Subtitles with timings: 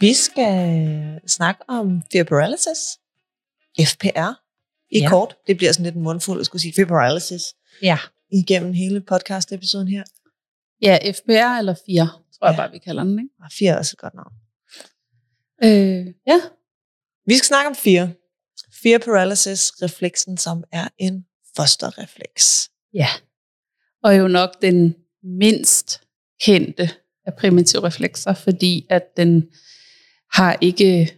[0.00, 2.78] Vi skal snakke om fear paralysis.
[3.80, 4.30] FPR
[4.90, 5.08] i Ja.
[5.08, 5.36] kort.
[5.46, 7.42] Det bliver sådan lidt en mundfuld at skulle sige fear paralysis
[7.82, 7.98] Ja.
[8.32, 10.02] igennem hele podcast-episoden her.
[10.82, 12.08] Ja, FBR eller 4,
[12.42, 13.18] tror jeg bare, vi kalder den.
[13.18, 13.30] Ikke?
[13.40, 14.32] Og fear er også et godt navn.
[15.64, 16.40] Øh, ja.
[17.26, 18.08] Vi skal snakke om fear.
[18.82, 21.24] Fear paralysis, refleksen, som er en
[21.56, 22.70] fosterrefleks.
[22.94, 23.08] ja.
[24.04, 26.00] Og jo nok den mindst
[26.40, 26.90] kendte
[27.26, 29.48] af primitive reflekser, fordi at den
[30.32, 31.16] har ikke,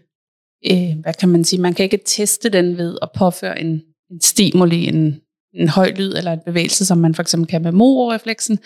[0.71, 4.21] øh, hvad kan man sige, man kan ikke teste den ved at påføre en, en
[4.21, 5.21] stimuli, en,
[5.55, 8.59] en høj lyd eller en bevægelse, som man for eksempel kan med mororefleksen.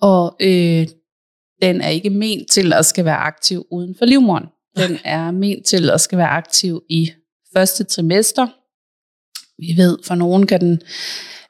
[0.00, 0.86] Og øh,
[1.62, 4.46] den er ikke ment til at skal være aktiv uden for livmoderen.
[4.76, 7.10] Den er ment til at skal være aktiv i
[7.52, 8.46] første trimester.
[9.60, 10.80] Vi ved, for nogen kan den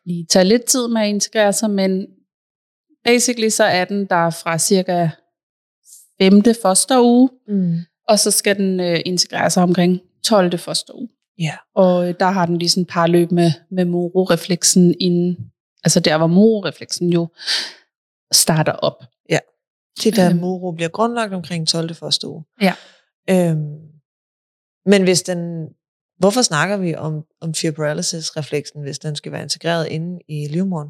[0.07, 2.07] lige tage lidt tid med at integrere sig, men
[3.05, 5.09] basically så er den der fra cirka
[6.21, 7.79] femte fosteruge, Mm.
[8.09, 10.59] og så skal den øh, integrere sig omkring 12.
[10.59, 11.09] fosteruge.
[11.39, 11.53] Ja.
[11.75, 15.37] Og øh, der har den lige sådan et par løb med, med mororefleksen inden,
[15.85, 17.29] altså der hvor mororefleksen jo
[18.33, 19.05] starter op.
[20.05, 21.95] Det der moro bliver grundlagt omkring 12.
[21.95, 22.45] første uge.
[22.63, 22.75] Ja.
[23.31, 23.79] Øhm,
[24.87, 25.69] men hvis den,
[26.19, 30.89] hvorfor snakker vi om, om fear paralysis-refleksen, hvis den skal være integreret inde i livmoderen?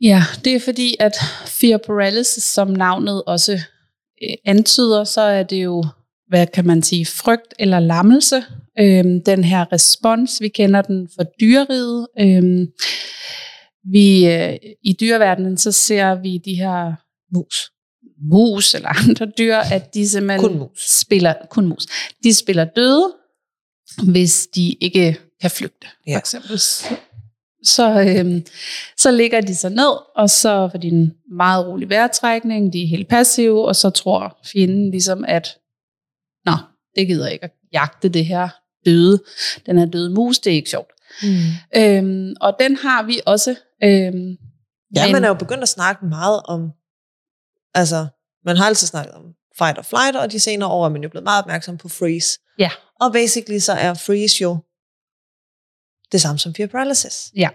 [0.00, 1.12] Ja, det er fordi, at
[1.46, 3.52] fear paralysis, som navnet også
[4.22, 5.84] øh, antyder, så er det jo,
[6.28, 8.44] hvad kan man sige, frygt eller lammelse.
[8.80, 12.06] Øhm, den her respons, vi kender den for dyreriget.
[12.20, 12.66] Øhm,
[13.92, 16.92] vi, øh, I dyreverdenen, så ser vi de her
[17.34, 17.70] Mus.
[18.32, 20.98] mus eller andre dyr, at de simpelthen Kun mus.
[21.00, 21.86] spiller, kun mus.
[22.24, 23.12] De spiller døde,
[24.12, 26.18] hvis de ikke kan flygte, for Ja.
[26.18, 26.58] eksempel.
[27.64, 28.46] Så, øhm,
[28.96, 32.86] så ligger de sig ned, og så får de en meget rolig vejrtrækning, de er
[32.86, 35.48] helt passive, og så tror fjenden ligesom, at
[36.46, 36.52] nå,
[36.96, 38.48] det gider ikke at jagte det her
[38.86, 39.22] døde,
[39.66, 40.90] den her døde mus, det er ikke sjovt.
[41.22, 41.28] Mm.
[41.76, 43.50] Øhm, og den har vi også.
[43.84, 44.36] Øhm,
[44.96, 46.70] Ja, men- man er jo begyndt at snakke meget om,
[47.74, 48.06] altså,
[48.44, 49.22] man har altid snakket om
[49.58, 52.38] fight or flight, og de senere år er man jo blevet meget opmærksom på freeze.
[52.58, 52.70] Ja.
[53.00, 54.58] Og basically så er freeze jo
[56.12, 57.32] det samme som fear paralysis.
[57.36, 57.48] Ja,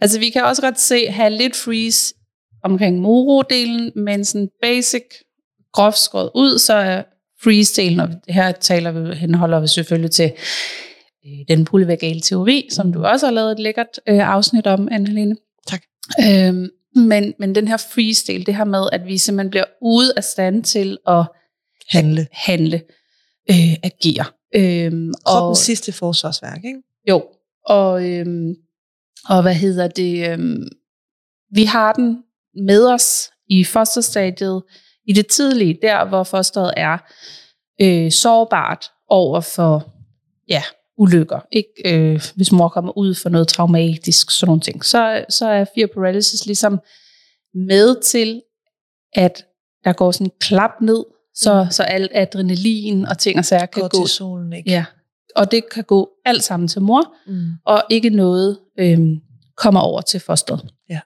[0.00, 2.14] altså vi kan også godt se, have lidt freeze
[2.62, 5.04] omkring moro-delen, men sådan basic,
[5.72, 7.02] groft skåret ud, så er
[7.44, 10.32] freeze-delen, og her taler vi, henholder vi selvfølgelig til
[11.26, 15.60] øh, den polyvagale teori, som du også har lavet et lækkert øh, afsnit om, Anne-Helene.
[15.66, 15.82] Tak.
[16.20, 20.24] Øhm, men, men den her freeze-del, det her med, at vi simpelthen bliver ude af
[20.24, 21.26] stand til at
[21.88, 22.26] Handle.
[22.32, 22.82] handle,
[23.50, 24.24] øh, agere.
[24.56, 26.82] Øhm, Kroppens sidste forsvarsværk, ikke?
[27.08, 27.24] jo,
[27.66, 28.54] og, øhm,
[29.28, 30.30] og hvad hedder det?
[30.30, 30.68] Øhm,
[31.50, 32.22] vi har den
[32.66, 34.62] med os i fosterstadiet,
[35.06, 36.98] i det tidlige, der hvor fosteret er
[37.80, 39.92] øh, sårbart over for
[40.48, 40.62] ja,
[40.98, 41.40] ulykker.
[41.52, 44.84] Ikke, øh, hvis mor kommer ud for noget traumatisk, sådan nogle ting.
[44.84, 46.80] Så, så er fear paralysis ligesom
[47.54, 48.42] med til,
[49.12, 49.44] at
[49.84, 53.82] der går sådan en klap ned, så, så alt adrenalin og ting og sager kan
[53.82, 53.88] gå.
[53.88, 54.70] Kortisolen, ikke?
[54.70, 54.84] Ja,
[55.36, 57.50] og det kan gå alt sammen til mor, Mm.
[57.66, 59.16] og ikke noget øhm,
[59.56, 60.72] kommer over til fosteret.
[60.90, 61.00] Ja.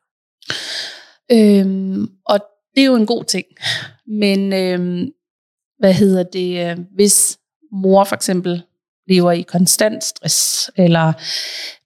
[1.33, 2.41] Øhm, og
[2.75, 3.45] det er jo en god ting.
[4.07, 5.11] Men øhm,
[5.79, 7.39] hvad hedder det, øh, hvis
[7.73, 8.63] mor for eksempel
[9.09, 11.13] lever i konstant stress, eller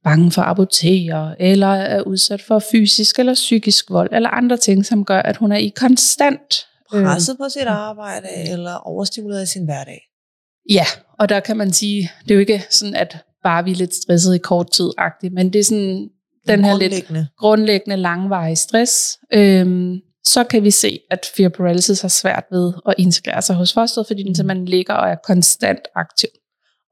[0.04, 5.04] bange for abortere, eller er udsat for fysisk eller psykisk vold, eller andre ting, som
[5.04, 9.64] gør, at hun er i konstant øhm, Presset på sit arbejde, eller overstimuleret i sin
[9.64, 10.00] hverdag.
[10.70, 10.84] Ja,
[11.18, 13.94] og der kan man sige, det er jo ikke sådan, at bare vi er lidt
[13.94, 14.90] stresset i kort tid
[15.32, 16.08] men det er sådan
[16.48, 17.28] den her lidt Grundlæggende.
[17.38, 19.18] grundlæggende langvarige stress.
[19.34, 23.72] Øhm, så kan vi se, at fear paralysis har svært ved at integrere sig hos
[23.72, 26.28] fosteret, fordi den simpelthen ligger og er konstant aktiv.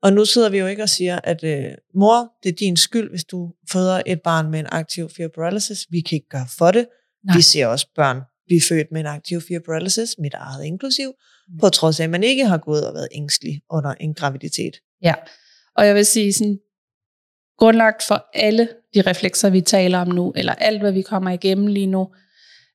[0.02, 1.64] Og nu sidder vi jo ikke og siger, at øh,
[1.94, 5.86] mor, det er din skyld, hvis du føder et barn med en aktiv fear paralysis.
[5.90, 6.86] Vi kan ikke gøre for det.
[7.24, 7.36] Nej.
[7.36, 8.20] Vi ser også børn
[8.50, 11.12] blive født med en aktiv fear paralysis, mit eget inklusiv,
[11.60, 14.76] på trods af, at man ikke har gået og været ængstelig under en graviditet.
[15.02, 15.14] Ja,
[15.76, 16.58] og jeg vil sige sådan,
[17.58, 21.66] grundlagt for alle de reflekser, vi taler om nu, eller alt, hvad vi kommer igennem
[21.66, 22.08] lige nu,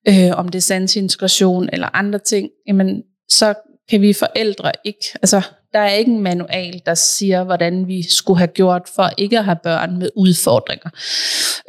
[0.07, 3.53] øh, om det er sansintegration eller andre ting, jamen, så
[3.89, 5.41] kan vi forældre ikke, altså
[5.73, 9.45] der er ikke en manual, der siger, hvordan vi skulle have gjort for ikke at
[9.45, 10.89] have børn med udfordringer.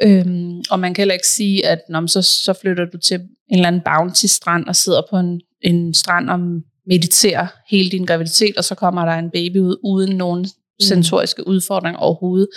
[0.01, 3.29] Øhm, og man kan heller ikke sige, at når så, så flytter du til en
[3.49, 6.39] eller anden bounty-strand og sidder på en en strand og
[6.87, 10.47] mediterer hele din graviditet, og så kommer der en baby ud uden nogen
[10.81, 12.47] sensoriske udfordringer overhovedet.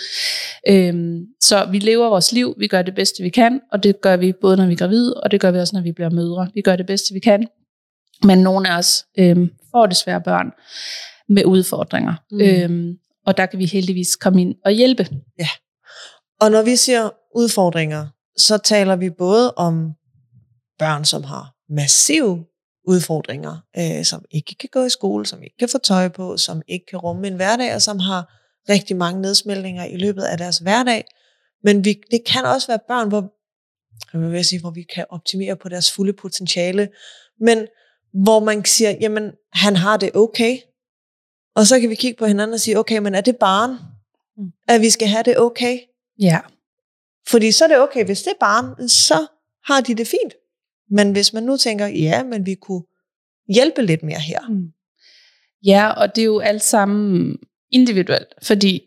[0.67, 4.17] Øhm, så vi lever vores liv, vi gør det bedste vi kan, og det gør
[4.17, 6.47] vi både når vi er gravide, og det gør vi også når vi bliver mødre.
[6.53, 7.47] Vi gør det bedste vi kan,
[8.23, 10.51] men nogle af os øhm, får desværre børn
[11.29, 12.13] med udfordringer.
[12.31, 12.41] Mm.
[12.41, 15.07] Øhm, og der kan vi heldigvis komme ind og hjælpe.
[15.39, 15.47] Ja.
[16.41, 18.07] Og når vi siger udfordringer,
[18.37, 19.93] så taler vi både om
[20.79, 22.45] børn, som har massive
[22.87, 26.61] udfordringer, øh, som ikke kan gå i skole, som ikke kan få tøj på, som
[26.67, 28.33] ikke kan rumme en hverdag, og som har
[28.69, 31.05] rigtig mange nedsmeltninger i løbet af deres hverdag.
[31.63, 33.33] Men vi, det kan også være børn, hvor,
[34.13, 36.89] jeg vil sige, hvor vi kan optimere på deres fulde potentiale,
[37.39, 37.67] men
[38.13, 40.57] hvor man siger, jamen, han har det okay.
[41.55, 43.77] Og så kan vi kigge på hinanden og sige, okay, men er det barn,
[44.37, 44.51] mm.
[44.67, 45.79] at vi skal have det okay?
[46.19, 46.39] Ja.
[47.27, 49.27] Fordi så er det okay, hvis det er barn, så
[49.65, 50.33] har de det fint.
[50.89, 52.83] Men hvis man nu tænker, ja, men vi kunne
[53.49, 54.49] hjælpe lidt mere her.
[54.49, 54.71] Mm.
[55.65, 57.37] Ja, og det er jo alt sammen
[57.71, 58.81] individuelt, fordi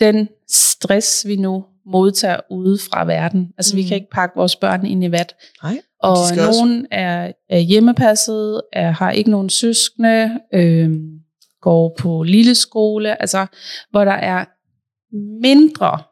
[0.00, 3.76] den stress, vi nu modtager ude fra verden, altså mm.
[3.76, 5.36] vi kan ikke pakke vores børn ind i vat.
[5.62, 10.90] Nej, og nogen er, er hjemmepasset, er, har ikke nogen søskende, øh,
[11.60, 13.46] går på lille skole, altså
[13.90, 14.44] hvor der er
[15.42, 16.02] mindre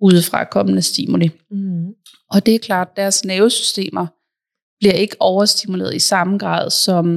[0.00, 1.30] udefra kommende stimuli.
[1.50, 1.86] Mm.
[2.30, 4.06] Og det er klart, at deres nervesystemer
[4.80, 7.14] bliver ikke overstimuleret i samme grad som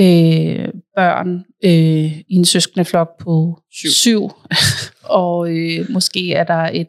[0.00, 3.88] øh, børn øh, i en søskende flok på syv.
[3.88, 4.30] syv.
[5.20, 6.88] og øh, måske er der et,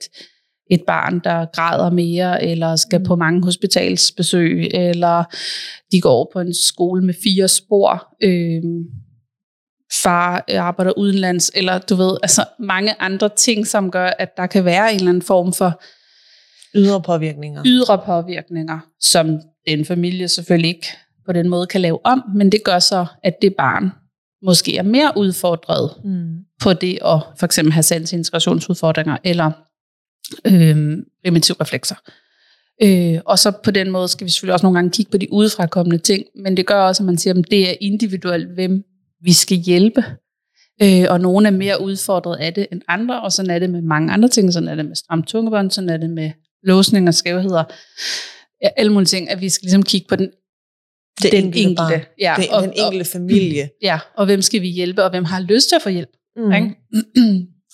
[0.70, 3.06] et barn, der græder mere, eller skal mm.
[3.06, 5.24] på mange hospitalsbesøg, eller
[5.92, 8.08] de går på en skole med fire spor.
[8.24, 8.64] Øh,
[10.04, 14.66] far arbejder udenlands, eller du ved, altså mange andre ting, som gør, at der kan
[14.66, 15.82] være en eller anden form for
[16.76, 17.64] ydre påvirkninger.
[17.66, 20.88] Ydre påvirkninger, som den familie selvfølgelig ikke
[21.26, 23.92] på den måde kan lave om, men det gør så, at det barn
[24.44, 26.38] måske er mere udfordret mm.
[26.62, 29.52] på det at for eksempel have sans integrationsudfordringer eller
[30.46, 31.96] øh, primitive reflekser.
[32.84, 35.34] Øh, og så på den måde skal vi selvfølgelig også nogle gange kigge på de
[35.34, 38.84] udefrakommende ting, men det gør også, at man siger, at det er individuelt, hvem
[39.22, 40.04] vi skal hjælpe.
[40.84, 43.82] Øh, og nogle er mere udfordret af det end andre, og sådan er det med
[43.82, 44.54] mange andre ting.
[44.54, 46.32] Sådan er det med stramt tungebånd, sådan er det med
[46.64, 47.64] låsning og skævheder.
[48.64, 50.32] Ja, alle mulige ting, at vi skal ligesom kigge på den,
[51.22, 53.64] det den enkelte, enkelte ja, det, og, den enkelte familie.
[53.64, 56.10] Og, ja, og hvem skal vi hjælpe, og hvem har lyst til at få hjælp.
[56.36, 56.52] Mm.
[56.52, 56.68] Ikke?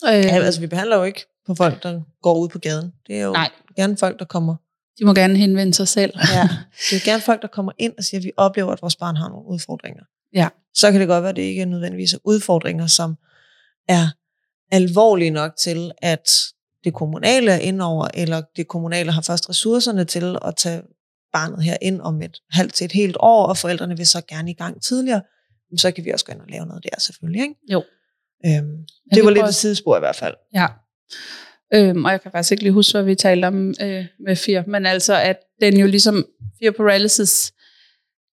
[0.09, 2.93] øh, ja, altså vi behandler jo ikke på folk, der går ud på gaden.
[3.07, 3.49] Det er jo nej.
[3.75, 4.55] gerne folk, der kommer
[4.99, 6.13] de må gerne henvende sig selv.
[6.33, 6.49] ja,
[6.89, 9.15] det er gerne folk, der kommer ind og siger, at vi oplever, at vores barn
[9.15, 10.03] har nogle udfordringer.
[10.33, 13.17] Ja så kan det godt være, at det ikke er nødvendigvis udfordringer, som
[13.87, 14.07] er
[14.71, 16.29] alvorlige nok til, at
[16.83, 20.81] det kommunale er indover, eller det kommunale har først ressourcerne til at tage
[21.33, 24.51] barnet her ind om et halvt til et helt år, og forældrene vil så gerne
[24.51, 25.21] i gang tidligere,
[25.77, 27.41] så kan vi også gå ind og lave noget der selvfølgelig.
[27.41, 27.55] Ikke?
[27.71, 27.83] Jo.
[28.45, 30.35] Øhm, det var lidt et sidespor i hvert fald.
[30.53, 30.67] Ja.
[31.73, 34.63] Øhm, og jeg kan faktisk ikke lige huske, hvad vi talte om øh, med FIR,
[34.67, 36.25] men altså, at den jo ligesom,
[36.59, 37.53] FIR paralysis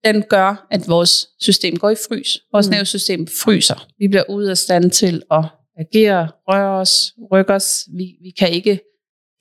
[0.04, 2.38] den gør, at vores system går i frys.
[2.52, 2.70] Vores mm.
[2.70, 3.88] nervesystem fryser.
[3.98, 5.44] Vi bliver ude af stand til at
[5.76, 7.88] agere, røre os, rykke os.
[7.96, 8.80] Vi, vi kan ikke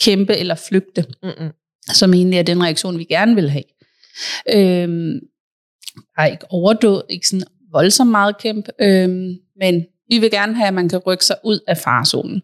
[0.01, 1.51] kæmpe eller flygte, Mm-mm.
[1.93, 3.63] som egentlig er den reaktion, vi gerne vil have.
[4.49, 5.19] Øhm,
[6.15, 10.67] der er ikke overdået, ikke sådan voldsomt meget kæmpe, øhm, men vi vil gerne have,
[10.67, 12.41] at man kan rykke sig ud af farzonen.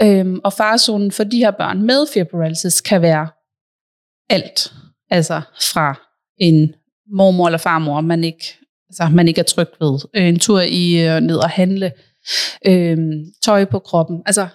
[0.00, 3.28] Øhm, og farzonen for de her børn med fear kan være
[4.30, 4.72] alt.
[5.10, 5.94] Altså fra
[6.38, 6.74] en
[7.12, 8.44] mormor eller farmor, man ikke,
[8.88, 9.98] altså, man ikke er tryg ved.
[10.14, 11.92] Øh, en tur i øh, ned og handle.
[12.66, 12.98] Øh,
[13.42, 14.22] tøj på kroppen.
[14.26, 14.48] Altså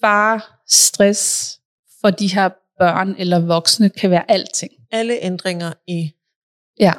[0.00, 1.52] fare, stress
[2.00, 2.48] for de her
[2.78, 4.72] børn eller voksne kan være alting.
[4.92, 6.10] Alle ændringer i
[6.80, 6.92] Ja,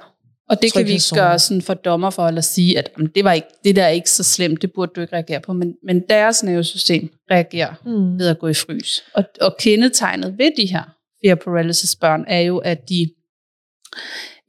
[0.50, 3.24] og det kan vi ikke gøre sådan for dommer for, eller sige, at jamen, det,
[3.24, 5.75] var ikke, det der er ikke så slemt, det burde du ikke reagere på, men,
[5.84, 8.20] men deres nervesystem reagerer mm.
[8.20, 9.04] ved at gå i frys.
[9.13, 10.84] Og, og kendetegnet ved de her
[11.25, 13.10] fear paralysis børn er jo, at de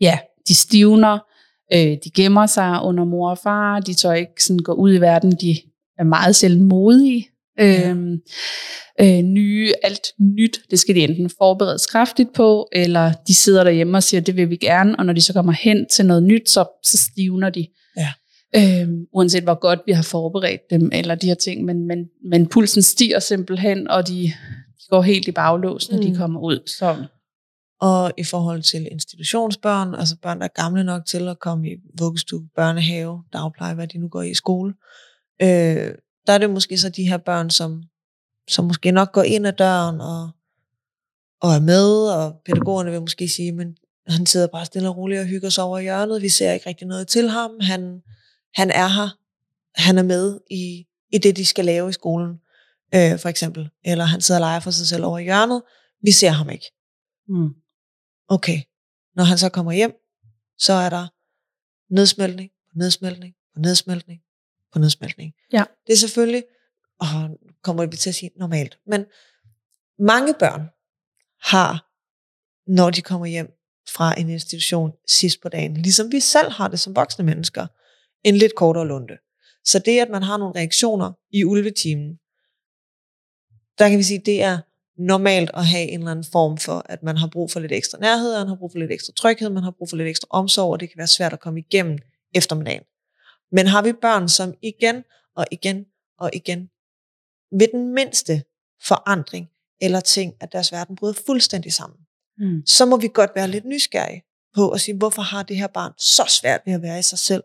[0.01, 1.19] ja, de stivner,
[1.73, 5.01] øh, de gemmer sig under mor og far, de tør ikke sådan gå ud i
[5.01, 5.57] verden, de
[5.99, 7.29] er meget selv modige.
[7.59, 7.91] Ja.
[7.91, 8.21] Øhm,
[9.01, 13.97] øh, nye, alt nyt, det skal de enten forberedes kraftigt på, eller de sidder derhjemme
[13.97, 16.51] og siger, det vil vi gerne, og når de så kommer hen til noget nyt,
[16.51, 17.67] så, så stivner de.
[17.97, 18.13] Ja.
[18.57, 21.99] Øhm, uanset hvor godt vi har forberedt dem, eller de her ting, men, men,
[22.31, 24.33] men pulsen stiger simpelthen, og de, de
[24.91, 26.05] går helt i baglås, når mm.
[26.05, 26.59] de kommer ud.
[26.67, 26.97] Så
[27.81, 31.77] og i forhold til institutionsbørn, altså børn, der er gamle nok til at komme i
[31.99, 34.75] vuggestue, børnehave, dagpleje, hvad de nu går i skole,
[35.43, 35.95] øh,
[36.29, 37.83] der er det måske så de her børn, som,
[38.49, 40.31] som måske nok går ind ad døren og,
[41.41, 45.21] og er med, og pædagogerne vil måske sige, men han sidder bare stille og roligt
[45.21, 46.23] og hygger sig over i hjørnet.
[46.23, 47.51] Vi ser ikke rigtig noget til ham.
[47.61, 48.03] Han,
[48.55, 49.09] han er her.
[49.75, 52.31] Han er med i, i det, de skal lave i skolen,
[52.95, 53.71] øh, for eksempel.
[53.85, 55.63] Eller han sidder og leger for sig selv over i hjørnet.
[56.03, 56.67] Vi ser ham ikke.
[57.29, 57.49] Mm.
[58.29, 58.61] Okay.
[59.17, 59.93] Når han så kommer hjem,
[60.59, 61.07] så er der
[61.95, 64.21] nedsmeltning nedsmeltning nedsmeltning
[64.73, 65.33] på nedsmeltning.
[65.53, 65.65] Ja.
[65.87, 66.45] Det er selvfølgelig,
[67.01, 67.07] og
[67.63, 69.05] kommer vi til at sige normalt, men
[69.99, 70.63] mange børn
[71.43, 71.87] har,
[72.71, 73.51] når de kommer hjem
[73.95, 77.67] fra en institution sidst på dagen, ligesom vi selv har det som voksne mennesker,
[78.25, 79.17] en lidt kortere lunde.
[79.65, 82.19] Så det, at man har nogle reaktioner i ulvetimen,
[83.79, 84.59] der kan vi sige, det er
[84.99, 87.99] normalt at have en eller anden form for, at man har brug for lidt ekstra
[87.99, 90.73] nærhed, man har brug for lidt ekstra tryghed, man har brug for lidt ekstra omsorg,
[90.73, 91.99] og det kan være svært at komme igennem
[92.35, 92.83] eftermiddagen.
[93.53, 95.05] Men har vi børn, som igen
[95.37, 95.85] og igen
[96.19, 96.71] og igen
[97.59, 98.43] ved den mindste
[98.87, 99.49] forandring
[99.81, 101.99] eller ting, at deres verden bryder fuldstændig sammen,
[102.41, 102.63] Mm.
[102.67, 104.23] så må vi godt være lidt nysgerrige
[104.55, 107.19] på at sige, hvorfor har det her barn så svært ved at være i sig
[107.19, 107.43] selv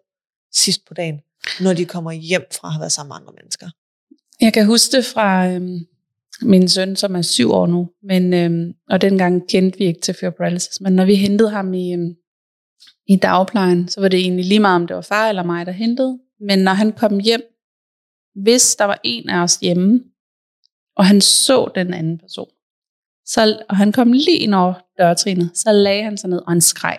[0.54, 1.20] sidst på dagen,
[1.62, 3.70] når de kommer hjem fra at have været sammen med andre mennesker.
[4.42, 5.80] Jeg kan huske det fra øhm,
[6.42, 10.14] min søn, som er syv år nu, men, øhm, og dengang kendte vi ikke til
[10.14, 12.16] fear paralysis, men når vi hentede ham i, øhm,
[13.08, 15.72] i dagplejen, så var det egentlig lige meget, om det var far eller mig, der
[15.72, 16.20] hentede.
[16.40, 17.42] Men når han kom hjem,
[18.44, 20.04] hvis der var en af os hjemme,
[20.96, 22.50] og han så den anden person,
[23.26, 26.62] så, og han kom lige ind over dørtrinet, så lagde han sig ned, og han
[26.62, 26.98] skreg.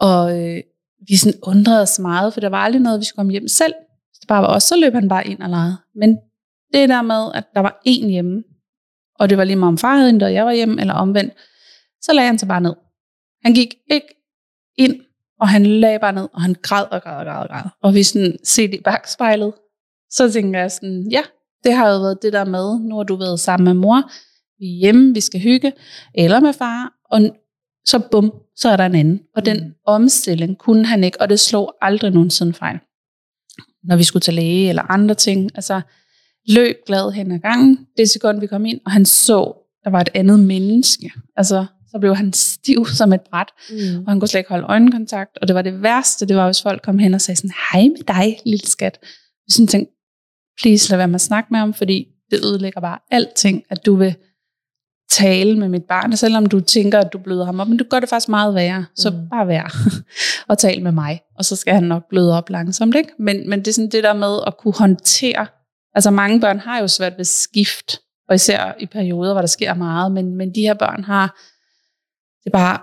[0.00, 0.62] Og øh,
[1.08, 3.74] vi sådan undrede os meget, for der var aldrig noget, vi skulle komme hjem selv.
[4.08, 5.76] Hvis det bare var os, så løb han bare ind og legede.
[5.94, 6.18] Men
[6.72, 8.42] det der med, at der var en hjemme,
[9.14, 11.34] og det var lige meget om far havde og jeg var hjemme, eller omvendt,
[12.00, 12.74] så lagde han sig bare ned.
[13.44, 14.19] Han gik ikke
[14.78, 15.00] ind,
[15.40, 17.70] og han lagde bare ned, og han græd og græd og græd og græd.
[17.82, 19.52] Og vi sådan set i bagspejlet,
[20.10, 21.22] så tænker jeg sådan, ja,
[21.64, 24.10] det har jo været det der med, nu har du været sammen med mor,
[24.58, 25.72] vi er hjemme, vi skal hygge,
[26.14, 27.20] eller med far, og
[27.84, 29.20] så bum, så er der en anden.
[29.36, 29.74] Og den Mm.
[29.86, 32.78] omstilling kunne han ikke, og det slog aldrig nogensinde fejl.
[33.84, 35.80] Når vi skulle til læge eller andre ting, altså
[36.48, 39.52] løb glad hen ad gangen, det sekund vi kom ind, og han så,
[39.84, 41.12] der var et andet menneske.
[41.36, 43.98] Altså, så blev han stiv som et bræt, Mm.
[44.06, 46.62] og han kunne slet ikke holde øjenkontakt, og det var det værste, det var, hvis
[46.62, 48.98] folk kom hen og sagde sådan, hej med dig, lille skat.
[49.46, 49.94] Vi sådan tænkte,
[50.62, 53.94] please lad være med at snakke med ham, fordi det ødelægger bare alting, at du
[53.94, 54.14] vil
[55.10, 57.84] tale med mit barn, og selvom du tænker, at du bløder ham op, men du
[57.90, 59.28] gør det faktisk meget værre, så Mm.
[59.30, 59.76] bare vær
[60.50, 63.10] og tale med mig, og så skal han nok bløde op langsomt, ikke?
[63.18, 65.46] Men, men det er sådan det der med at kunne håndtere,
[65.94, 69.74] altså mange børn har jo svært ved skift, og især i perioder, hvor der sker
[69.74, 71.40] meget, men, men de her børn har,
[72.44, 72.78] det er bare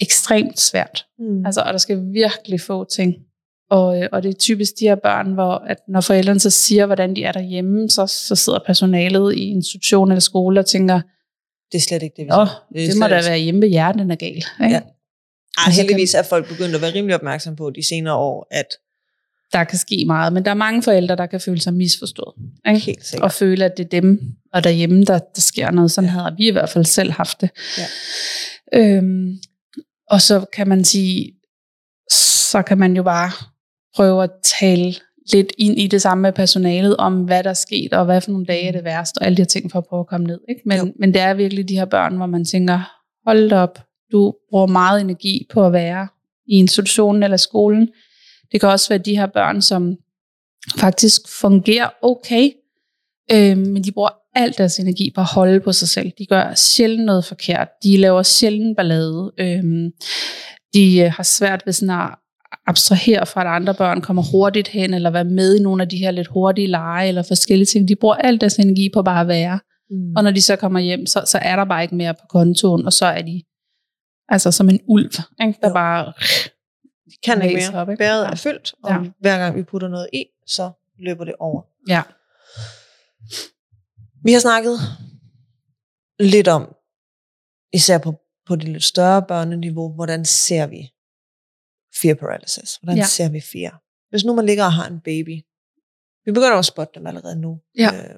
[0.00, 1.46] ekstremt svært, Mm.
[1.46, 3.14] Altså, og der skal virkelig få ting.
[3.70, 6.86] Og, øh, og det er typisk de her børn, hvor at når forældrene så siger,
[6.86, 11.00] hvordan de er derhjemme, så, så sidder personalet i institution eller skole og tænker,
[11.72, 12.66] det er slet ikke det, vi siger.
[12.74, 14.28] det, det må da være hjemme ved hjertet, den er gal.
[14.36, 14.44] Ikke?
[14.60, 14.68] Ja.
[14.68, 14.82] Ej,
[15.66, 18.66] Og så heldigvis er folk begyndt at være rimelig opmærksom på de senere år, at
[19.52, 22.34] Der kan ske meget, men der er mange forældre, der kan føle sig misforstået.
[22.68, 22.80] Ikke?
[22.80, 23.24] helt sikkert.
[23.24, 24.20] Og føle, at det er dem
[24.52, 25.90] og derhjemme, der, der sker noget.
[25.90, 27.50] Sådan havde vi i hvert fald selv haft det.
[27.78, 27.86] Ja.
[28.80, 29.38] Øhm,
[30.10, 31.32] og så kan man sige,
[32.10, 33.30] så kan man jo bare
[33.96, 34.30] prøve at
[34.60, 34.94] tale
[35.32, 38.30] lidt ind i det samme med personalet, om hvad der er sket, og hvad for
[38.30, 40.26] nogle dage er det værst, og alle de her ting for at prøve at komme
[40.26, 40.40] ned.
[40.48, 40.76] Ikke?
[40.76, 40.84] Jo.
[40.84, 42.92] Men, men det er virkelig de her børn, hvor man tænker,
[43.26, 43.78] hold op,
[44.12, 46.08] du bruger meget energi på at være
[46.46, 47.88] i institutionen eller skolen.
[48.52, 49.96] Det kan også være de her børn, som
[50.78, 52.50] faktisk fungerer okay,
[53.32, 56.12] øh, men de bruger al deres energi på at holde på sig selv.
[56.18, 57.68] De gør sjældent noget forkert.
[57.82, 59.32] De laver sjældent ballade.
[59.38, 59.90] Øh,
[60.74, 62.08] de øh, har svært ved sådan at
[62.66, 65.96] abstrahere fra, at andre børn kommer hurtigt hen, eller være med i nogle af de
[65.96, 67.88] her lidt hurtige lege, eller forskellige ting.
[67.88, 69.60] De bruger al deres energi på bare at være.
[69.90, 70.16] Mm.
[70.16, 72.86] Og når de så kommer hjem, så, så er der bare ikke mere på kontoen,
[72.86, 73.42] og så er de
[74.28, 75.58] altså som en ulv, ikke?
[75.62, 75.74] der Jo.
[75.74, 76.12] bare...
[77.24, 77.82] Kan ikke mere.
[77.82, 77.98] op, ikke?
[77.98, 78.30] Bæret Ja.
[78.30, 79.10] er fyldt, og Ja.
[79.20, 81.62] hver gang vi putter noget i, så løber det over.
[81.88, 82.02] Ja.
[84.24, 84.78] Vi har snakket
[86.20, 86.74] lidt om,
[87.72, 88.14] især på,
[88.46, 90.92] på det lidt større børneniveau, hvordan ser vi
[92.00, 92.76] fear paralysis?
[92.82, 93.04] Hvordan ja.
[93.04, 93.82] ser vi fear?
[94.10, 95.42] Hvis nu man ligger og har en baby,
[96.24, 97.60] vi begynder at spotte dem allerede nu.
[97.78, 97.90] Ja.
[97.94, 98.14] Øh,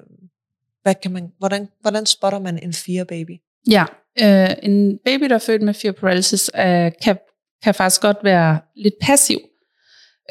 [0.83, 3.41] hvad kan man, hvordan, hvordan spotter man en fear baby?
[3.71, 3.85] Ja,
[4.23, 7.19] øh, en baby, der er født med fear paralysis, øh, kan,
[7.65, 9.39] kan faktisk godt være lidt passiv.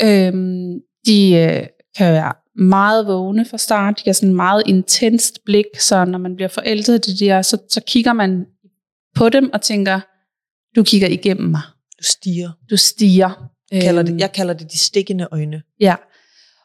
[0.04, 0.34] Øh,
[1.06, 3.98] de øh, kan være meget vågne fra start.
[3.98, 7.58] De har sådan meget intenst blik, så når man bliver forældet til de her, så,
[7.70, 8.46] så kigger man
[9.16, 10.00] på dem og tænker,
[10.76, 11.62] du kigger igennem mig.
[12.00, 12.50] Du stiger.
[12.70, 13.52] Du stiger.
[13.72, 15.62] Jeg kalder, Øhm, det, jeg kalder det de stikkende øjne.
[15.80, 15.96] Ja.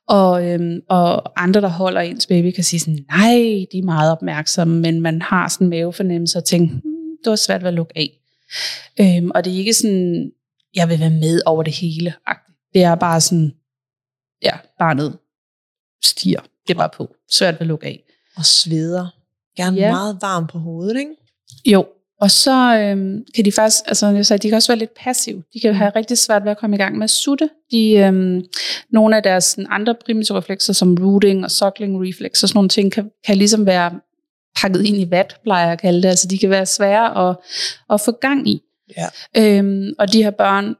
[0.08, 4.12] Og, øhm, og andre, der holder ens baby, kan sige sådan, nej, de er meget
[4.12, 7.75] opmærksomme, men man har sådan en mavefornemmelse og tænker, hmm, det var svært ved at
[7.75, 8.11] lukke af.
[9.00, 10.30] Øhm, og det er ikke sådan,
[10.76, 12.14] jeg vil være med over det hele.
[12.75, 13.52] Det er bare sådan,
[14.42, 15.18] ja, barnet
[16.04, 16.40] stiger.
[16.40, 17.14] Det er bare på.
[17.30, 18.02] Svært ved at lukke af.
[18.37, 19.06] Og sveder.
[19.56, 19.90] Gerne Ja.
[19.90, 21.11] meget varm på hovedet, ikke?
[21.66, 21.87] Jo,
[22.21, 25.42] og så øhm, kan de faktisk, altså jeg sagde, de kan også være lidt passive.
[25.54, 27.50] De kan have rigtig svært ved at komme i gang med at sutte.
[27.71, 28.42] De, øhm,
[28.90, 32.68] nogle af deres sådan, andre primitive reflekser, som rooting og suckling reflex og sådan nogle
[32.68, 34.00] ting, kan, kan ligesom være
[34.61, 36.09] pakket ind i vat, plejer jeg at kalde det.
[36.09, 37.37] Altså de kan være svære at,
[37.90, 38.62] at få gang i.
[38.97, 39.09] Ja.
[39.37, 40.75] Øhm, og de her børn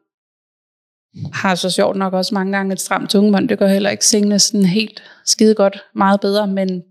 [1.33, 3.49] har så sjovt nok også mange gange et stramt tungebånd.
[3.49, 6.83] Det gør heller ikke sengene sådan helt skide godt, meget bedre, men,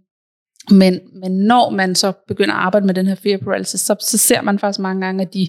[0.72, 4.18] men, men når man så begynder at arbejde med den her fear paralysis, så, så
[4.18, 5.48] ser man faktisk mange gange, at de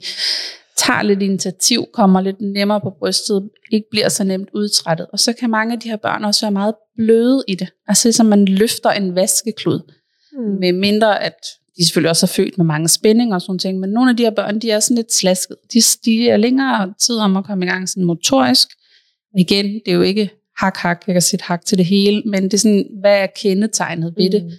[0.77, 5.07] tager lidt initiativ, kommer lidt nemmere på brystet, ikke bliver så nemt udtrættet.
[5.13, 7.69] Og så kan mange af de her børn også være meget bløde i det.
[7.89, 9.81] Altså som man løfter en vaskeklud.
[10.33, 10.61] Mm.
[10.61, 11.37] Med mindre at
[11.79, 14.23] de selvfølgelig også er født med mange spændinger og sådan ting, men nogle af de
[14.23, 15.57] her børn, de er sådan lidt slasket.
[15.73, 18.69] De, de er længere tid om at komme i gang sådan motorisk.
[19.35, 22.23] Og igen, det er jo ikke hak, hak, jeg kan sætte hak til det hele,
[22.27, 24.45] men det er sådan, hvad er kendetegnet ved det?
[24.45, 24.51] Mm.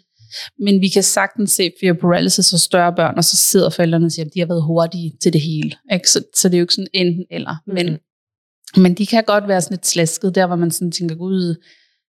[0.60, 4.12] Men vi kan sagtens se fear paralysis hos større børn, og så sidder forældrene og
[4.12, 5.72] siger, at de har været hurtige til det hele.
[5.94, 6.10] Ikke?
[6.10, 7.56] Så, så det er jo ikke sådan enten eller.
[7.68, 8.82] Men, Mhm.
[8.82, 11.56] men de kan godt være sådan lidt slasket, der hvor man sådan tænker, gud,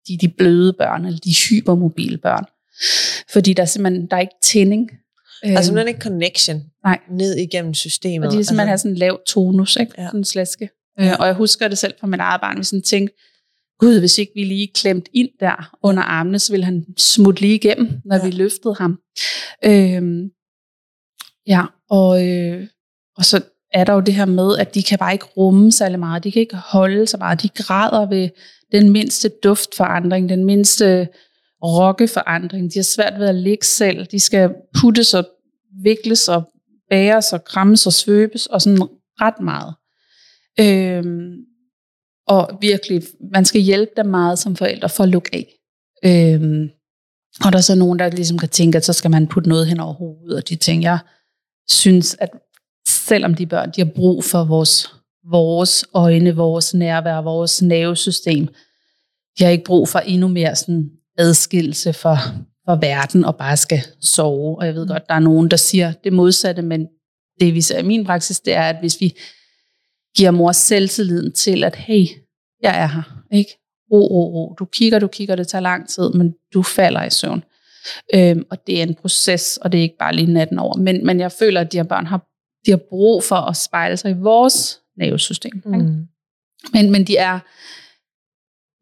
[0.07, 2.45] de er de bløde børn, eller de hypermobile børn.
[3.33, 4.89] Fordi der er simpelthen der er ikke tænding.
[4.89, 6.99] Der er Øhm, simpelthen ikke connection Nej.
[7.11, 8.27] ned igennem systemet.
[8.27, 9.93] og de er simpelthen har sådan en lav tonus, ikke?
[9.97, 10.01] Ja.
[10.01, 10.07] Ja.
[10.07, 10.69] Sådan en slaske.
[10.99, 13.15] Øh, og jeg husker det selv fra mit eget barn, vi sådan tænkte,
[13.79, 17.55] gud, hvis ikke vi lige klemt ind der under armene, så ville han smutte lige
[17.55, 18.21] igennem, når Ja.
[18.23, 18.29] ja.
[18.29, 18.99] vi løftede ham.
[19.65, 20.29] Øhm,
[21.47, 22.67] ja, og, øh,
[23.17, 23.41] og så
[23.73, 26.23] er der jo det her med, at de kan bare ikke rumme særlig meget.
[26.23, 27.41] De kan ikke holde så meget.
[27.43, 28.29] De græder ved
[28.71, 31.07] den mindste duftforandring, den mindste
[31.63, 32.73] rokke forandring.
[32.73, 34.05] De har svært ved at ligge selv.
[34.05, 35.25] De skal puttes og
[35.83, 36.43] vikles og
[36.89, 38.81] bæres og krammes og svøbes og sådan
[39.21, 39.75] ret meget.
[40.59, 41.35] Øhm,
[42.27, 45.55] og virkelig, man skal hjælpe dem meget som forældre for at lukke af.
[46.05, 46.69] Øhm,
[47.45, 49.67] og der er så nogen, der ligesom kan tænke, at så skal man putte noget
[49.67, 50.99] hen over hovedet, og de tænker, jeg
[51.69, 52.29] synes, at
[52.87, 54.89] selvom de børn, de har brug for vores,
[55.31, 58.47] vores øjne, vores nærvær, vores nervesystem,
[59.39, 60.89] de har ikke brug for endnu mere sådan
[61.19, 62.17] adskillelse for,
[62.65, 64.57] for verden og bare skal sove.
[64.57, 66.87] Og jeg ved godt, der er nogen, der siger det modsatte, men
[67.39, 69.17] det vi ser i min praksis, det er, at hvis vi
[70.17, 72.05] giver mor selvtilliden til, at hey,
[72.61, 73.51] jeg er her, ikke?
[73.91, 74.55] Ro, ro, ro.
[74.59, 77.43] Du kigger, du kigger, det tager lang tid, men du falder i søvn.
[78.13, 80.77] Øhm, og det er en proces, og det er ikke bare lige natten over.
[80.77, 82.17] Men, men jeg føler, at de her børn har,
[82.65, 85.51] de har brug for at spejle sig i vores nervesystem.
[85.55, 85.77] Ikke?
[85.77, 86.07] Mm.
[86.73, 87.39] Men, men de er,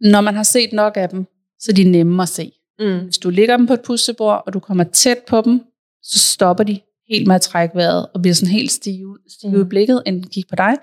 [0.09, 1.25] når man har set nok af dem,
[1.59, 2.51] så er de nemme at se.
[2.79, 2.99] Mm.
[2.99, 5.61] Hvis du ligger dem på et pustebord, og du kommer tæt på dem,
[6.03, 9.61] så stopper de helt med at trække vejret, og bliver sådan helt stive, stive Mm.
[9.61, 10.73] i blikket, enten kigge på dig,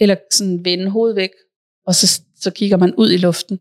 [0.00, 1.30] eller sådan vende hovedet væk,
[1.86, 3.58] og så, så kigger man ud i luften.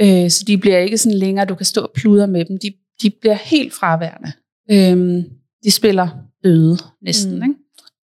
[0.00, 2.58] Øh, så de bliver ikke sådan længere, du kan stå og pludre med dem.
[2.58, 4.32] De, de bliver helt fraværende.
[4.70, 5.24] Øh,
[5.64, 6.08] de spiller
[6.44, 7.36] døde næsten.
[7.36, 7.42] Mm.
[7.42, 7.54] Ikke?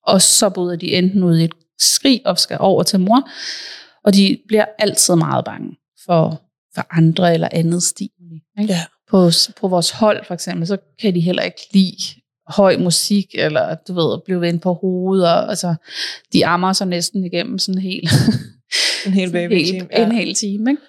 [0.04, 3.30] Og så bryder de enten ud i et skrig og skal over til mor,
[4.04, 6.42] og de bliver altid meget bange for,
[6.76, 8.42] for andre eller andet stimuli.
[8.60, 8.74] Ikke?
[8.74, 8.82] Ja.
[9.10, 9.30] På,
[9.62, 13.94] på vores hold for eksempel, så kan de heller ikke lide høj musik, eller du
[13.94, 15.76] ved, at blive vendt på hovedet, og altså,
[16.34, 18.10] de ammer sig næsten igennem sådan helt,
[19.06, 20.08] En hel baby helt, team.
[20.08, 20.72] en hel time.
[20.72, 20.82] Ikke?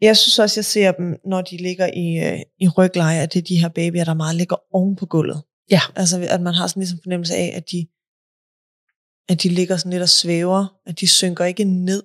[0.00, 3.38] Jeg synes også, jeg ser dem, når de ligger i, øh, i rygleje, at det
[3.38, 5.42] er de her babyer, der meget ligger oven på gulvet.
[5.70, 5.80] Ja.
[5.96, 7.86] Altså, at man har sådan ligesom fornemmelse af, at de,
[9.28, 12.02] at de ligger sådan lidt og svæver, at de synker ikke ned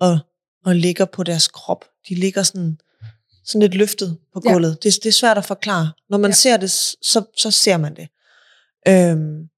[0.00, 0.18] og,
[0.64, 1.84] og ligger på deres krop.
[2.08, 2.78] De ligger sådan,
[3.44, 4.52] sådan lidt løftet på Ja.
[4.52, 4.82] gulvet.
[4.82, 5.92] Det, det er svært at forklare.
[6.10, 6.34] Når man Ja.
[6.34, 8.08] ser det, så, så ser man det.
[8.88, 9.48] Øhm,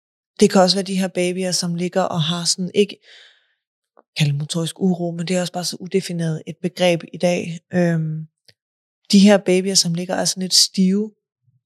[0.41, 2.97] det kan også være de her babyer, som ligger og har sådan ikke
[4.19, 7.61] kalde motorisk uro, men det er også bare så udefineret et begreb i dag.
[7.75, 8.27] Øhm,
[9.13, 11.11] de her babyer, som ligger er sådan lidt stive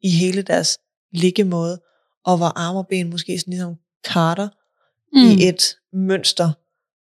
[0.03, 0.79] i hele deres
[1.13, 1.81] liggemåde,
[2.25, 4.49] og hvor arme og ben måske sådan ligesom karter
[5.13, 5.39] mm.
[5.39, 6.53] i et mønster,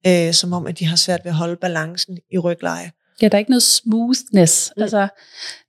[0.08, 2.92] øh, som om, at de har svært ved at holde balancen i rygleje.
[3.22, 4.72] Ja, der er ikke noget smoothness.
[4.78, 4.82] Mm.
[4.82, 5.02] Altså,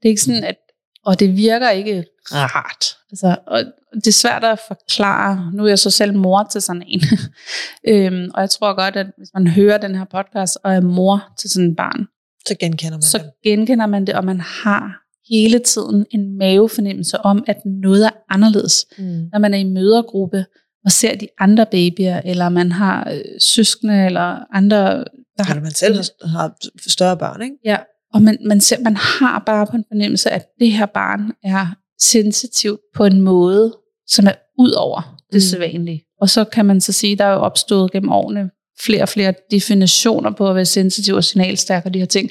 [0.02, 0.56] det er ikke sådan, at,
[1.04, 2.84] og det virker ikke rart.
[3.10, 5.50] Altså, og det er svært at forklare.
[5.54, 7.02] Nu er jeg så selv mor til sådan en.
[7.88, 11.32] øhm, og jeg tror godt, at hvis man hører den her podcast, og er mor
[11.38, 12.06] til sådan et barn,
[12.48, 13.26] Så genkender man så dem.
[13.44, 14.92] genkender man det, og man har
[15.30, 18.86] hele tiden en mavefornemmelse om, at noget er anderledes.
[18.98, 19.28] Mm.
[19.32, 20.44] Når man er i mødergruppe
[20.84, 25.04] og ser de andre babyer, eller man har øh, søskende, eller andre,
[25.38, 26.54] der Eller man selv har, har
[26.88, 27.56] større børn, ikke?
[27.64, 27.78] Ja,
[28.14, 31.66] og man, man, ser, man har bare på en fornemmelse, at det her barn er
[32.00, 35.40] sensitivt på en måde, som er ud over det Mm.
[35.40, 36.04] sædvanlige.
[36.20, 38.50] Og så kan man så sige, der er jo opstået gennem årene
[38.84, 42.30] flere og flere definitioner på at være sensitiv og signalstærk og de her ting.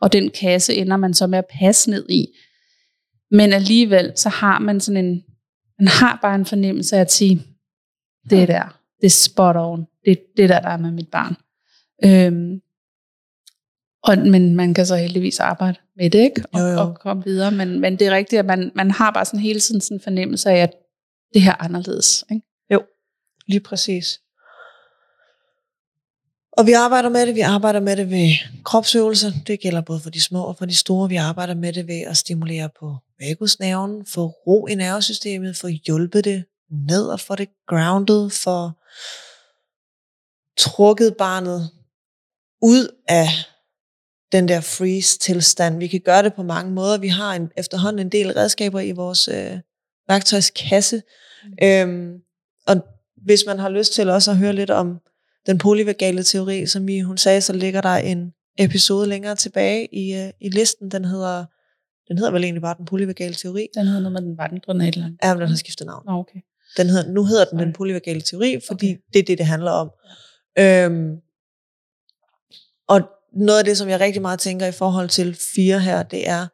[0.00, 2.26] Og den kasse ender man så med at passe ned i.
[3.30, 5.22] Men alligevel, så har man sådan en,
[5.78, 7.42] man har bare en fornemmelse af at sige,
[8.30, 11.08] det er der, det er spot on, det er det der, der er med mit
[11.08, 11.36] barn.
[12.04, 12.60] Øhm,
[14.02, 16.44] og, men man kan så heldigvis arbejde med det, ikke?
[16.52, 16.80] Og, Jo, jo.
[16.80, 17.50] og komme videre.
[17.50, 20.02] Men, men det er rigtigt, at man, man har bare sådan hele tiden sådan en
[20.02, 20.72] fornemmelse af, at
[21.34, 22.24] det her er anderledes.
[22.30, 22.42] Ikke?
[23.46, 24.20] Lige præcis.
[26.52, 27.34] Og vi arbejder med det.
[27.34, 28.28] Vi arbejder med det ved
[28.64, 29.32] kropsøvelser.
[29.46, 31.08] Det gælder både for de små og for de store.
[31.08, 36.24] Vi arbejder med det ved at stimulere på vagusnerven, få ro i nervesystemet, få hjulpet
[36.24, 38.70] det ned og få det grounded, få
[40.58, 41.70] trukket barnet
[42.64, 43.28] ud af
[44.32, 45.78] den der freeze-tilstand.
[45.78, 46.98] Vi kan gøre det på mange måder.
[46.98, 49.58] Vi har en, efterhånden en del redskaber i vores øh,
[50.08, 51.02] værktøjskasse.
[51.44, 51.66] Mm.
[51.66, 52.12] Øhm,
[52.66, 52.76] og
[53.24, 55.00] hvis man har lyst til også at høre lidt om
[55.46, 60.14] den polyvagale teori, som I, hun sagde, så ligger der en episode længere tilbage i,
[60.14, 60.90] øh, i listen.
[60.90, 61.44] Den hedder,
[62.08, 63.68] den hedder vel egentlig bare den polyvagale teori.
[63.74, 65.18] Den hedder noget med den vandrende eller andet.
[65.24, 66.02] Ja, men den har skiftet navn.
[66.06, 66.40] Nå, okay.
[66.76, 67.72] Den hedder, nu hedder den den Sorry.
[67.72, 69.00] polyvagale teori, fordi okay.
[69.12, 69.90] det er det, det handler om.
[70.58, 71.16] Øhm,
[72.88, 73.00] og
[73.32, 76.46] noget af det, som jeg rigtig meget tænker i forhold til fire her, det er,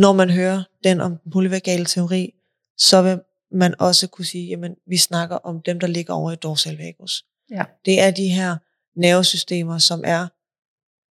[0.00, 2.34] når man hører den om den polyvagale teori,
[2.78, 3.20] så vil
[3.52, 7.24] man også kunne sige, jamen, vi snakker om dem, der ligger over i dorsal vagus.
[7.50, 7.64] Ja.
[7.84, 8.56] Det er de her
[8.96, 10.28] nervesystemer, som er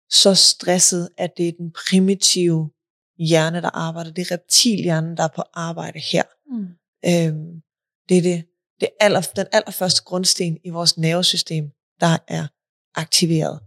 [0.09, 2.69] så stresset, at det er den primitive
[3.17, 4.11] hjerne, der arbejder.
[4.11, 6.23] Det er reptilhjernen, der er på arbejde her.
[6.47, 6.67] Mm.
[7.05, 7.61] Øhm,
[8.09, 8.45] det er det,
[8.79, 12.47] det aller, den allerførste grundsten i vores nervesystem, der er
[12.95, 13.59] aktiveret.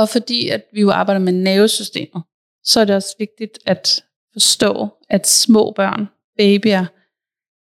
[0.00, 2.22] Og fordi at vi jo arbejder med nervesystemet,
[2.64, 6.08] så er det også vigtigt at forstå, at små børn,
[6.38, 6.86] babyer,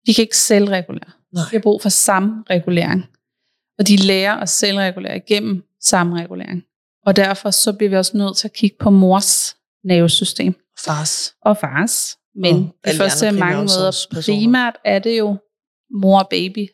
[0.08, 1.10] de kan ikke selvregulere.
[1.34, 1.44] Nej.
[1.44, 3.06] De har brug for samregulering.
[3.80, 6.64] Og de lærer at selvregulere igennem samregulering.
[7.06, 10.54] Og derfor så bliver vi også nødt til at kigge på mors nervesystem
[10.86, 11.36] Fars.
[11.42, 12.18] og fars.
[12.36, 14.22] Men Og det første er mange måder.
[14.26, 15.38] Primært er det jo
[15.92, 16.68] mor og baby,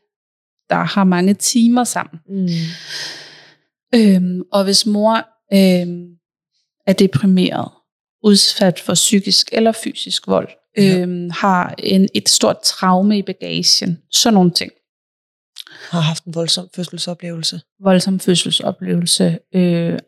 [0.69, 2.19] der har mange timer sammen.
[2.29, 2.47] Mm.
[3.95, 6.07] Øhm, og hvis mor øhm,
[6.87, 7.71] er deprimeret,
[8.23, 10.99] udsat for psykisk eller fysisk vold, Ja.
[10.99, 14.71] øhm, har en, et stort traume i bagagen, sådan nogle ting.
[15.89, 17.61] Har haft en voldsom fødselsoplevelse.
[17.79, 19.99] Voldsom fødselsoplevelse, øh,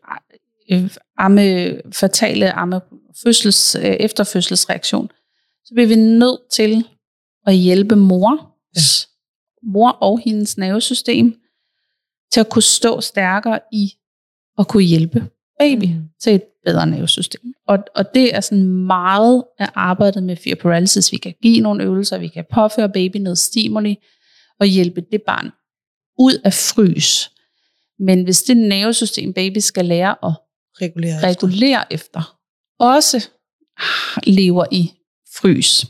[0.71, 2.81] øh, amme, fatale amme,
[3.23, 5.11] fødsels, øh, efterfødselsreaktion,
[5.65, 6.87] så bliver vi nødt til
[7.45, 8.81] at hjælpe mor, ja.
[9.63, 11.39] mor og hendes nervesystem
[12.31, 13.93] til at kunne stå stærkere i
[14.59, 15.27] at kunne hjælpe
[15.59, 16.03] baby Mm.
[16.21, 17.41] til et bedre nervesystem.
[17.67, 21.11] Og, og det er sådan meget af arbejdet med fear paralysis.
[21.11, 23.97] Vi kan give nogle øvelser, vi kan påføre baby noget stimuli
[24.59, 25.51] og hjælpe det barn
[26.19, 27.31] ud af frys.
[27.99, 30.33] Men hvis det nervesystem, baby skal lære at
[30.81, 31.27] Regulere efter.
[31.27, 32.37] regulere efter,
[32.79, 33.29] også
[34.23, 34.91] lever i
[35.37, 35.85] frys,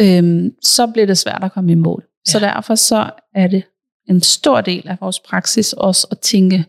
[0.00, 2.04] øhm, så bliver det svært at komme i mål.
[2.26, 2.46] Så Ja.
[2.46, 3.62] derfor så er det
[4.08, 6.64] en stor del af vores praksis også at tænke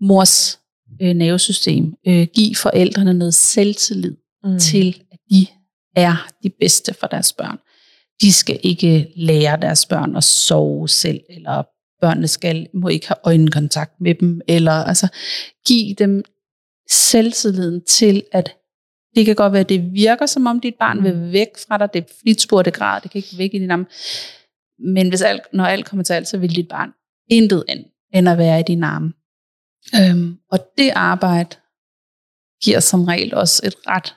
[0.00, 0.60] mors
[1.02, 1.94] øh, nervesystem.
[2.06, 4.50] Øh, give forældrene noget selvtillid Mm.
[4.50, 4.58] mm.
[4.58, 5.46] til, at de
[5.96, 7.58] er de bedste for deres børn.
[8.22, 11.62] De skal ikke lære deres børn at sove selv, eller
[12.00, 15.08] børnene skal, må ikke have øjenkontakt med dem, eller altså
[15.66, 16.24] give dem
[16.90, 18.56] selvtilliden til, at
[19.14, 21.88] det kan godt være, at det virker, som om dit barn vil væk fra dig.
[21.94, 23.86] Det er flitspurte grad, det kan ikke væk i din arme.
[24.94, 26.90] Men hvis alt, når alt kommer til alt, så vil dit barn
[27.30, 29.12] intet end, end at være i din arme.
[30.00, 31.56] Øhm, og det arbejde
[32.62, 34.14] giver som regel også et ret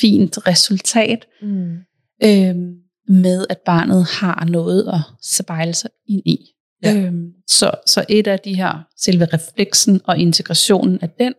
[0.00, 1.76] fint resultat Mm.
[2.24, 2.74] øhm,
[3.08, 6.38] med, at barnet har noget at spejle sig ind i.
[6.82, 6.94] Ja.
[6.96, 11.34] Øhm, så, så et af de her, selve refleksen og integrationen af den,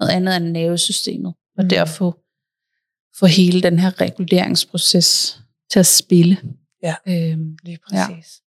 [0.00, 1.68] noget andet er nervesystemet, og Mm.
[1.68, 2.18] derfor
[3.18, 5.38] få hele den her reguleringsproces
[5.70, 6.38] til at spille.
[6.82, 6.94] Ja.
[7.08, 7.98] Øhm, Lige præcis.
[8.08, 8.40] Ja.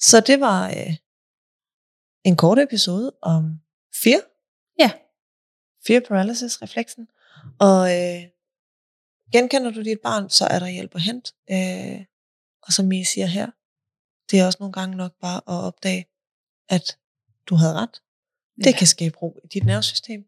[0.00, 0.96] Så det var øh,
[2.24, 3.60] en kort episode om
[4.02, 4.20] fear.
[4.78, 4.90] Ja.
[5.86, 7.08] Fear paralysis refleksen.
[7.60, 8.22] Og øh,
[9.32, 11.32] genkender du dit barn, så er der hjælp at hente.
[11.50, 12.04] Øh,
[12.62, 13.50] og som I siger her,
[14.30, 16.06] det er også nogle gange nok bare at opdage,
[16.68, 16.98] at
[17.46, 18.02] du havde ret.
[18.56, 18.78] Det Ja.
[18.78, 20.24] kan skabe ro i dit nervesystem.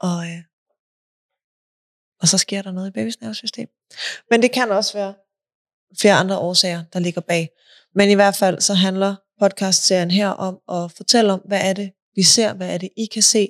[0.00, 0.42] Og, øh,
[2.20, 3.68] og så sker der noget i babys nervesystem.
[4.30, 5.14] Men det kan også være
[6.00, 7.50] flere andre årsager, der ligger bag.
[7.94, 11.90] Men i hvert fald så handler podcastserien her om at fortælle om, hvad er det,
[12.14, 13.48] vi ser, hvad er det, I kan se,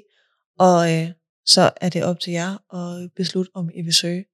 [0.59, 1.09] og øh,
[1.47, 4.25] så er det op til jer at beslutte, om I vil søge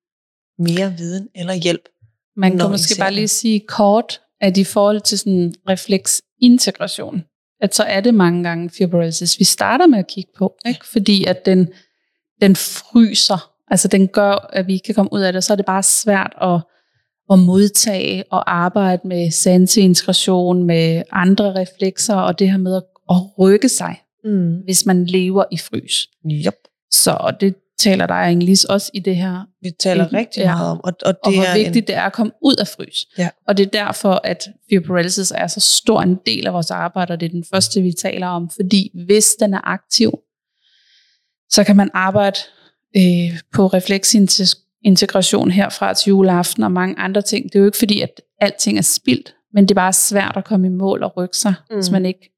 [0.58, 1.88] mere viden eller hjælp.
[2.36, 7.24] Man kan måske bare lige sige kort, at i forhold til sådan refleksintegration,
[7.60, 10.86] at så er det mange gange fibrosis, vi starter med at kigge på, ikke?
[10.86, 11.68] fordi at den,
[12.40, 15.56] den fryser, altså den gør, at vi ikke kan komme ud af det, så er
[15.56, 16.60] det bare svært at,
[17.32, 23.16] at modtage og arbejde med sanseintegration, med andre reflekser, og det her med at, at
[23.38, 24.56] rykke sig, Mm.
[24.64, 26.06] hvis man lever i frys.
[26.46, 26.54] Yep.
[26.90, 30.14] Så det taler der egentlig også i det her Vi taler Mhm.
[30.16, 30.52] rigtig Ja.
[30.54, 32.66] meget om, og, og det og hvor er vigtigt det er at komme ud af
[32.68, 33.06] frys.
[33.18, 33.28] Ja.
[33.48, 37.20] Og det er derfor, at fibrosis er så stor en del af vores arbejde, og
[37.20, 38.50] det er den første, vi taler om.
[38.56, 40.12] Fordi hvis den er aktiv,
[41.50, 42.38] så kan man arbejde
[42.96, 47.44] øh, på refleksintegration herfra til juleaften og mange andre ting.
[47.44, 50.44] Det er jo ikke fordi, at alting er spildt, men det er bare svært at
[50.44, 51.76] komme i mål og rykke sig, mm.
[51.76, 52.34] hvis man ikke...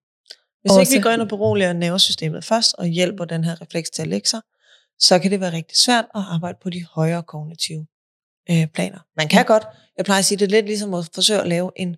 [0.62, 3.90] Hvis ikke vi også- går ind og beroliger nervesystemet først, og hjælper den her refleks
[3.90, 4.40] til at lægge sig,
[4.98, 7.87] så kan det være rigtig svært at arbejde på de højere kognitive
[8.50, 8.98] øh, planer.
[9.16, 9.62] Man kan godt,
[9.96, 11.96] jeg plejer at sige, det er lidt ligesom at forsøge at lave en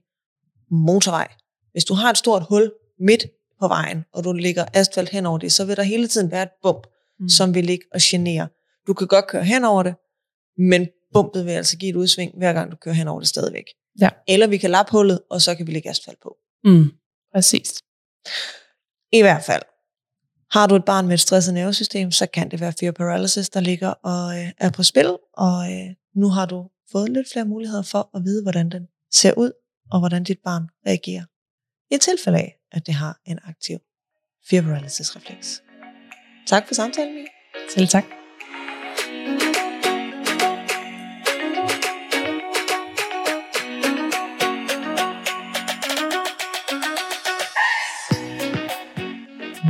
[0.71, 1.29] motorvej.
[1.73, 3.27] Hvis du har et stort hul midt
[3.61, 6.43] på vejen, og du lægger asfalt hen over det, så vil der hele tiden være
[6.43, 6.87] et bump,
[7.21, 7.29] mm.
[7.29, 8.49] som vil ligge og genere.
[8.87, 9.95] Du kan godt køre hen over det,
[10.59, 13.65] men bumpet vil altså give et udsving, hver gang du kører hen over det stadigvæk.
[14.01, 14.09] Ja.
[14.29, 16.37] Eller vi kan lappe hullet, og så kan vi lægge asfalt på.
[16.65, 16.91] Mm,
[17.35, 17.73] præcis.
[19.13, 19.63] I hvert fald,
[20.51, 23.61] har du et barn med et stresset nervesystem, så kan det være fear paralysis, der
[23.61, 27.83] ligger og øh, er på spil, og øh, nu har du fået lidt flere muligheder
[27.83, 29.53] for at vide, hvordan den ser ud,
[29.93, 31.25] og hvordan dit barn reagerer.
[31.95, 33.79] I tilfælde af, at det har en aktiv
[34.51, 35.63] fear paralysis refleks.
[36.47, 37.27] Tak for samtalen, Mie.
[37.75, 38.05] Selv tak.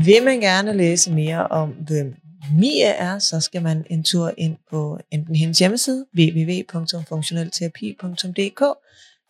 [0.05, 2.15] Vil man gerne læse mere om, hvem
[2.59, 8.63] Mia er, så skal man en tur ind på enten hendes hjemmeside, www.funktionelterapi.dk,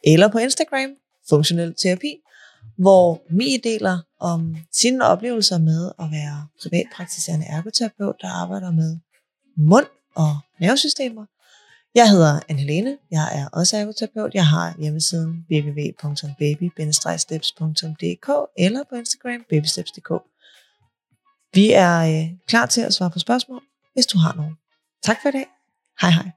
[0.05, 0.91] eller på Instagram,
[1.29, 2.17] Funktionel Terapi,
[2.79, 8.99] hvor Mie deler om sine oplevelser med at være privatpraktiserende ergoterapeut, der arbejder med
[9.57, 11.27] mund og nervesystemer.
[11.95, 14.35] Jeg hedder Anne-Helene, jeg er også ergoterapeut.
[14.35, 20.13] Jeg har hjemmesiden www.baby-steps.dk eller på Instagram babysteps.dk.
[21.55, 23.62] Vi er øh, klar til at svare på spørgsmål,
[23.95, 24.57] hvis du har nogen.
[25.03, 25.47] Tak for i dag.
[26.01, 26.31] Hej hej.